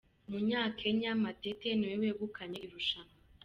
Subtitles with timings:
[0.27, 3.15] Umunyakenya Matete niwe wegukanye irushanwa